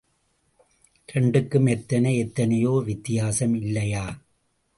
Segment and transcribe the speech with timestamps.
[1.09, 4.05] இரண்டுக்கும் எத்தனை எத்தனையோ வித்தியாசம் இல்லையா?...